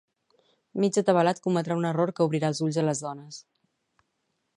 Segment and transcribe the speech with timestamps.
[0.83, 3.39] Mig atabalat cometrà un error que obrirà els ulls a les dones.